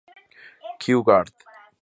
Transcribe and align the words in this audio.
Kew 0.79 1.03
Gard. 1.03 1.29